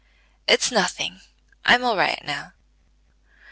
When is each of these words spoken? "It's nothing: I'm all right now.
"It's 0.47 0.71
nothing: 0.71 1.21
I'm 1.63 1.83
all 1.85 1.95
right 1.95 2.19
now. 2.25 2.53